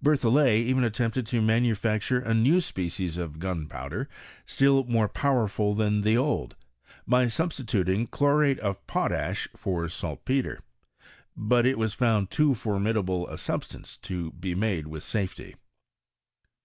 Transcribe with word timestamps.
Bep* 0.00 0.20
thollet 0.20 0.60
even 0.60 0.84
attempted 0.84 1.26
to 1.26 1.42
manufacture 1.42 2.20
a 2.20 2.32
new 2.32 2.60
spedeS 2.60 3.16
of 3.18 3.40
gunpowder 3.40 4.08
still 4.46 4.84
more 4.84 5.08
powerful 5.08 5.74
than 5.74 6.02
the 6.02 6.16
old, 6.16 6.54
bj 7.10 7.32
substituting 7.32 8.06
chlorate 8.06 8.60
of 8.60 8.86
potash 8.86 9.48
for 9.56 9.88
saltpetre; 9.88 10.60
but 11.36 11.66
It 11.66 11.78
was 11.78 11.94
found 11.94 12.30
too 12.30 12.54
formidable 12.54 13.26
a 13.28 13.36
substance 13.36 13.96
to 14.02 14.30
be 14.30 14.54
made 14.54 14.86
with 14.86 15.02
safety. 15.02 15.56